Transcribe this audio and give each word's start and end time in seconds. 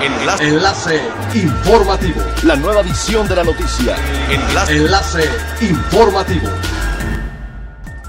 Enlace. 0.00 0.44
Enlace 0.44 1.00
informativo. 1.34 2.20
La 2.44 2.54
nueva 2.54 2.82
edición 2.82 3.26
de 3.26 3.34
la 3.34 3.42
noticia. 3.42 3.96
Enlace. 4.30 4.76
Enlace 4.76 5.24
informativo. 5.60 6.48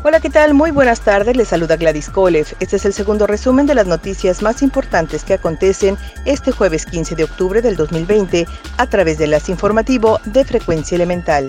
Hola, 0.03 0.19
¿qué 0.19 0.29
tal? 0.29 0.53
Muy 0.53 0.69
buenas 0.69 1.01
tardes. 1.01 1.35
Les 1.35 1.47
saluda 1.47 1.77
Gladys 1.77 2.09
Kolev. 2.09 2.45
Este 2.59 2.75
es 2.75 2.85
el 2.85 2.93
segundo 2.93 3.25
resumen 3.25 3.65
de 3.65 3.73
las 3.73 3.87
noticias 3.87 4.43
más 4.43 4.61
importantes 4.61 5.23
que 5.23 5.33
acontecen 5.33 5.97
este 6.25 6.51
jueves 6.51 6.85
15 6.85 7.15
de 7.15 7.23
octubre 7.23 7.61
del 7.61 7.75
2020 7.75 8.47
a 8.77 8.87
través 8.87 9.17
de 9.17 9.25
Enlace 9.25 9.51
Informativo 9.51 10.19
de 10.25 10.45
Frecuencia 10.45 10.95
Elemental 10.95 11.47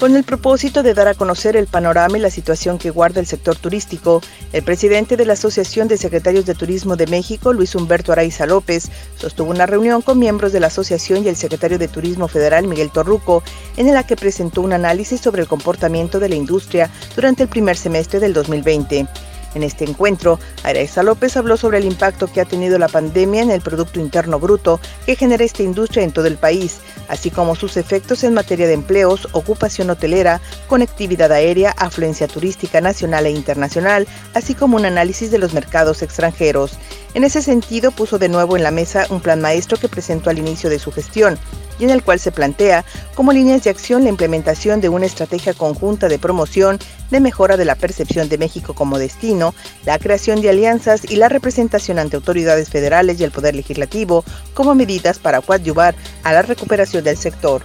con 0.00 0.16
el 0.16 0.24
propósito 0.24 0.82
de 0.82 0.94
dar 0.94 1.08
a 1.08 1.14
conocer 1.14 1.56
el 1.56 1.66
panorama 1.66 2.18
y 2.18 2.20
la 2.20 2.30
situación 2.30 2.78
que 2.78 2.90
guarda 2.90 3.20
el 3.20 3.26
sector 3.26 3.56
turístico, 3.56 4.20
el 4.52 4.62
presidente 4.62 5.16
de 5.16 5.24
la 5.24 5.34
Asociación 5.34 5.88
de 5.88 5.96
Secretarios 5.96 6.46
de 6.46 6.54
Turismo 6.54 6.96
de 6.96 7.06
México, 7.06 7.52
Luis 7.52 7.74
Humberto 7.74 8.12
Araiza 8.12 8.46
López, 8.46 8.90
sostuvo 9.16 9.50
una 9.50 9.66
reunión 9.66 10.02
con 10.02 10.18
miembros 10.18 10.52
de 10.52 10.60
la 10.60 10.66
asociación 10.66 11.24
y 11.24 11.28
el 11.28 11.36
secretario 11.36 11.78
de 11.78 11.88
Turismo 11.88 12.28
Federal, 12.28 12.66
Miguel 12.66 12.90
Torruco, 12.90 13.42
en 13.76 13.92
la 13.92 14.06
que 14.06 14.16
presentó 14.16 14.62
un 14.62 14.72
análisis 14.72 15.20
sobre 15.20 15.42
el 15.42 15.48
comportamiento 15.48 16.18
de 16.18 16.28
la 16.28 16.34
industria 16.34 16.90
durante 17.14 17.44
el 17.44 17.48
primer 17.48 17.76
semestre 17.76 18.20
del 18.20 18.32
2020. 18.32 19.06
En 19.54 19.62
este 19.62 19.84
encuentro, 19.84 20.40
Araiza 20.62 21.02
López 21.02 21.36
habló 21.36 21.56
sobre 21.56 21.78
el 21.78 21.84
impacto 21.84 22.26
que 22.26 22.40
ha 22.40 22.44
tenido 22.44 22.78
la 22.78 22.88
pandemia 22.88 23.42
en 23.42 23.50
el 23.50 23.60
Producto 23.60 24.00
Interno 24.00 24.38
Bruto 24.40 24.80
que 25.06 25.16
genera 25.16 25.44
esta 25.44 25.62
industria 25.62 26.02
en 26.02 26.12
todo 26.12 26.26
el 26.26 26.36
país, 26.36 26.78
así 27.08 27.30
como 27.30 27.54
sus 27.54 27.76
efectos 27.76 28.24
en 28.24 28.34
materia 28.34 28.66
de 28.66 28.74
empleos, 28.74 29.28
ocupación 29.32 29.90
hotelera, 29.90 30.40
conectividad 30.66 31.30
aérea, 31.32 31.74
afluencia 31.76 32.26
turística 32.26 32.80
nacional 32.80 33.26
e 33.26 33.30
internacional, 33.30 34.08
así 34.34 34.54
como 34.54 34.76
un 34.76 34.86
análisis 34.86 35.30
de 35.30 35.38
los 35.38 35.54
mercados 35.54 36.02
extranjeros. 36.02 36.78
En 37.14 37.22
ese 37.22 37.42
sentido, 37.42 37.92
puso 37.92 38.18
de 38.18 38.28
nuevo 38.28 38.56
en 38.56 38.64
la 38.64 38.70
mesa 38.72 39.06
un 39.10 39.20
plan 39.20 39.40
maestro 39.40 39.78
que 39.78 39.88
presentó 39.88 40.30
al 40.30 40.38
inicio 40.38 40.68
de 40.68 40.80
su 40.80 40.90
gestión, 40.90 41.38
y 41.78 41.84
en 41.84 41.90
el 41.90 42.02
cual 42.02 42.18
se 42.18 42.32
plantea 42.32 42.84
como 43.14 43.32
líneas 43.32 43.64
de 43.64 43.70
acción 43.70 44.04
la 44.04 44.10
implementación 44.10 44.80
de 44.80 44.88
una 44.88 45.06
estrategia 45.06 45.54
conjunta 45.54 46.08
de 46.08 46.18
promoción, 46.18 46.78
de 47.10 47.20
mejora 47.20 47.56
de 47.56 47.64
la 47.64 47.74
percepción 47.74 48.28
de 48.28 48.38
México 48.38 48.74
como 48.74 48.98
destino, 48.98 49.54
la 49.84 49.98
creación 49.98 50.40
de 50.40 50.50
alianzas 50.50 51.02
y 51.08 51.16
la 51.16 51.28
representación 51.28 51.98
ante 51.98 52.16
autoridades 52.16 52.68
federales 52.68 53.20
y 53.20 53.24
el 53.24 53.30
Poder 53.30 53.54
Legislativo 53.54 54.24
como 54.54 54.74
medidas 54.74 55.18
para 55.18 55.40
coadyuvar 55.40 55.94
a 56.22 56.32
la 56.32 56.42
recuperación 56.42 57.04
del 57.04 57.16
sector. 57.16 57.62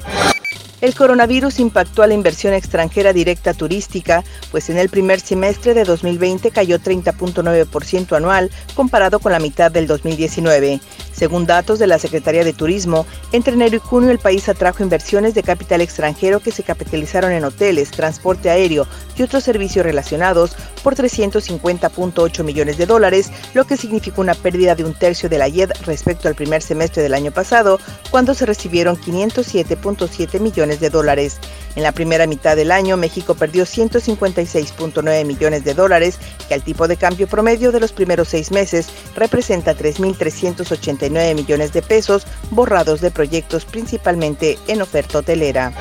El 0.82 0.96
coronavirus 0.96 1.60
impactó 1.60 2.04
a 2.04 2.08
la 2.08 2.14
inversión 2.14 2.54
extranjera 2.54 3.12
directa 3.12 3.54
turística, 3.54 4.24
pues 4.50 4.70
en 4.70 4.78
el 4.78 4.88
primer 4.88 5.20
semestre 5.20 5.74
de 5.74 5.84
2020 5.84 6.52
cayó 6.52 6.80
30.9% 6.80 8.16
anual 8.16 8.50
comparado 8.76 9.20
con 9.20 9.34
la 9.34 9.40
mitad 9.40 9.72
del 9.72 9.88
2019. 9.88 10.80
Según 11.20 11.46
datos 11.46 11.80
de 11.80 11.88
la 11.88 12.00
Secretaría 12.00 12.46
de 12.46 12.54
Turismo, 12.54 13.06
entre 13.34 13.54
enero 13.54 13.76
y 13.76 13.80
junio 13.80 14.10
el 14.10 14.20
país 14.20 14.48
atrajo 14.48 14.84
inversiones 14.84 15.34
de 15.34 15.44
capital 15.44 15.82
extranjero 15.82 16.40
que 16.40 16.52
se 16.52 16.64
capitalizaron 16.64 17.34
en 17.34 17.44
hoteles, 17.44 17.92
transporte 17.92 18.50
aéreo 18.50 18.88
y 19.18 19.24
otros 19.24 19.44
servicios 19.44 19.86
relacionados 19.86 20.56
por 20.82 20.96
350.8 20.96 22.44
millones 22.46 22.78
de 22.78 22.86
dólares, 22.86 23.32
lo 23.54 23.66
que 23.66 23.76
significó 23.76 24.22
una 24.22 24.34
pérdida 24.34 24.76
de 24.76 24.86
un 24.86 24.94
tercio 24.94 25.28
de 25.28 25.40
la 25.40 25.50
IED 25.50 25.72
respecto 25.86 26.30
al 26.30 26.36
primer 26.36 26.62
semestre 26.62 27.04
del 27.04 27.14
año 27.14 27.32
pasado, 27.32 27.82
cuando 28.12 28.34
se 28.34 28.46
recibieron 28.46 28.96
507.7 28.96 30.40
millones 30.40 30.80
de 30.80 30.90
dólares. 30.90 31.38
En 31.76 31.84
la 31.84 31.92
primera 31.92 32.28
mitad 32.28 32.56
del 32.56 32.72
año, 32.72 32.98
México 32.98 33.36
perdió 33.36 33.66
156.9 33.66 35.26
millones 35.26 35.64
de 35.64 35.74
dólares, 35.74 36.18
que 36.48 36.54
al 36.54 36.64
tipo 36.64 36.88
de 36.88 36.98
cambio 36.98 37.28
promedio 37.28 37.72
de 37.72 37.80
los 37.80 37.92
primeros 37.92 38.30
seis 38.30 38.52
meses 38.52 38.90
representa 39.16 39.76
3.389 39.76 41.36
millones 41.36 41.74
de 41.74 41.82
pesos 41.82 42.26
borrados 42.52 43.02
de 43.02 43.12
proyectos 43.12 43.66
principalmente 43.66 44.58
en 44.68 44.82
oferta 44.82 45.20
hotelera. 45.20 45.74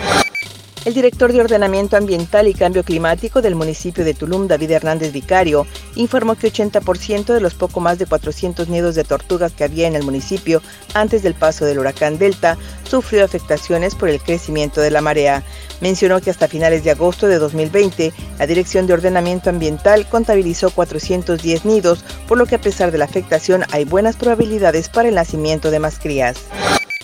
El 0.88 0.94
director 0.94 1.34
de 1.34 1.42
Ordenamiento 1.42 1.98
Ambiental 1.98 2.48
y 2.48 2.54
Cambio 2.54 2.82
Climático 2.82 3.42
del 3.42 3.54
municipio 3.54 4.06
de 4.06 4.14
Tulum, 4.14 4.48
David 4.48 4.70
Hernández 4.70 5.12
Vicario, 5.12 5.66
informó 5.96 6.34
que 6.34 6.50
80% 6.50 7.34
de 7.34 7.42
los 7.42 7.52
poco 7.52 7.80
más 7.80 7.98
de 7.98 8.06
400 8.06 8.70
nidos 8.70 8.94
de 8.94 9.04
tortugas 9.04 9.52
que 9.52 9.64
había 9.64 9.86
en 9.86 9.96
el 9.96 10.02
municipio 10.02 10.62
antes 10.94 11.22
del 11.22 11.34
paso 11.34 11.66
del 11.66 11.78
huracán 11.78 12.16
Delta 12.16 12.56
sufrió 12.84 13.22
afectaciones 13.22 13.94
por 13.94 14.08
el 14.08 14.18
crecimiento 14.18 14.80
de 14.80 14.90
la 14.90 15.02
marea. 15.02 15.42
Mencionó 15.82 16.22
que 16.22 16.30
hasta 16.30 16.48
finales 16.48 16.84
de 16.84 16.92
agosto 16.92 17.28
de 17.28 17.38
2020, 17.38 18.14
la 18.38 18.46
Dirección 18.46 18.86
de 18.86 18.94
Ordenamiento 18.94 19.50
Ambiental 19.50 20.08
contabilizó 20.08 20.70
410 20.70 21.66
nidos, 21.66 22.02
por 22.26 22.38
lo 22.38 22.46
que 22.46 22.54
a 22.54 22.62
pesar 22.62 22.92
de 22.92 22.96
la 22.96 23.04
afectación 23.04 23.62
hay 23.72 23.84
buenas 23.84 24.16
probabilidades 24.16 24.88
para 24.88 25.10
el 25.10 25.16
nacimiento 25.16 25.70
de 25.70 25.80
más 25.80 25.98
crías. 25.98 26.38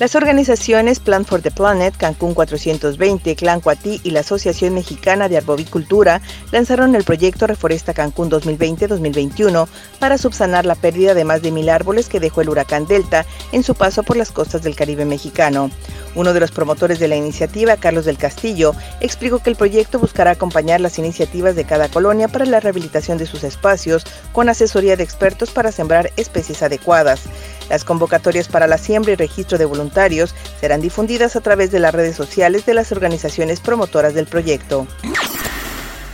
Las 0.00 0.14
organizaciones 0.14 0.98
Plan 0.98 1.26
for 1.26 1.42
the 1.42 1.50
Planet, 1.50 1.94
Cancún 1.94 2.32
420, 2.32 3.36
Clan 3.36 3.60
Cuatí 3.60 4.00
y 4.02 4.12
la 4.12 4.20
Asociación 4.20 4.72
Mexicana 4.72 5.28
de 5.28 5.36
Arbovicultura 5.36 6.22
lanzaron 6.52 6.94
el 6.94 7.04
proyecto 7.04 7.46
Reforesta 7.46 7.92
Cancún 7.92 8.30
2020-2021 8.30 9.68
para 9.98 10.16
subsanar 10.16 10.64
la 10.64 10.74
pérdida 10.74 11.12
de 11.12 11.26
más 11.26 11.42
de 11.42 11.50
mil 11.50 11.68
árboles 11.68 12.08
que 12.08 12.18
dejó 12.18 12.40
el 12.40 12.48
huracán 12.48 12.86
Delta 12.86 13.26
en 13.52 13.62
su 13.62 13.74
paso 13.74 14.02
por 14.02 14.16
las 14.16 14.32
costas 14.32 14.62
del 14.62 14.74
Caribe 14.74 15.04
mexicano. 15.04 15.70
Uno 16.14 16.32
de 16.32 16.40
los 16.40 16.50
promotores 16.50 16.98
de 16.98 17.06
la 17.06 17.16
iniciativa, 17.16 17.76
Carlos 17.76 18.06
del 18.06 18.16
Castillo, 18.16 18.74
explicó 19.00 19.40
que 19.40 19.50
el 19.50 19.56
proyecto 19.56 19.98
buscará 19.98 20.30
acompañar 20.30 20.80
las 20.80 20.98
iniciativas 20.98 21.56
de 21.56 21.64
cada 21.64 21.90
colonia 21.90 22.26
para 22.26 22.46
la 22.46 22.60
rehabilitación 22.60 23.18
de 23.18 23.26
sus 23.26 23.44
espacios 23.44 24.06
con 24.32 24.48
asesoría 24.48 24.96
de 24.96 25.04
expertos 25.04 25.50
para 25.50 25.72
sembrar 25.72 26.10
especies 26.16 26.62
adecuadas. 26.62 27.20
Las 27.70 27.84
convocatorias 27.84 28.48
para 28.48 28.66
la 28.66 28.76
siembra 28.78 29.12
y 29.12 29.16
registro 29.16 29.56
de 29.56 29.64
voluntarios 29.64 30.34
serán 30.60 30.80
difundidas 30.80 31.36
a 31.36 31.40
través 31.40 31.70
de 31.70 31.78
las 31.78 31.94
redes 31.94 32.16
sociales 32.16 32.66
de 32.66 32.74
las 32.74 32.90
organizaciones 32.90 33.60
promotoras 33.60 34.12
del 34.12 34.26
proyecto. 34.26 34.88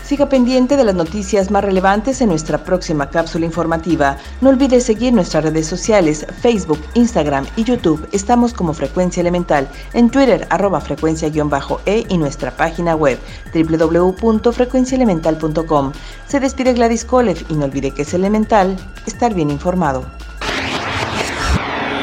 Siga 0.04 0.28
pendiente 0.28 0.76
de 0.76 0.84
las 0.84 0.94
noticias 0.94 1.50
más 1.50 1.64
relevantes 1.64 2.20
en 2.20 2.28
nuestra 2.28 2.62
próxima 2.62 3.08
cápsula 3.10 3.46
informativa. 3.46 4.18
No 4.40 4.50
olvide 4.50 4.80
seguir 4.80 5.12
nuestras 5.12 5.42
redes 5.42 5.66
sociales, 5.66 6.24
Facebook, 6.42 6.78
Instagram 6.94 7.44
y 7.56 7.64
YouTube. 7.64 8.08
Estamos 8.12 8.52
como 8.52 8.72
Frecuencia 8.72 9.22
Elemental. 9.22 9.68
En 9.94 10.08
Twitter, 10.10 10.46
arroba 10.50 10.80
frecuencia-e 10.80 12.06
y 12.08 12.18
nuestra 12.18 12.56
página 12.56 12.94
web 12.94 13.18
www.frecuenciaelemental.com. 13.52 15.92
Se 16.28 16.38
despide 16.38 16.74
Gladys 16.74 17.04
Kolev 17.04 17.44
y 17.48 17.54
no 17.54 17.64
olvide 17.64 17.90
que 17.90 18.02
es 18.02 18.14
elemental 18.14 18.76
estar 19.06 19.34
bien 19.34 19.50
informado. 19.50 20.04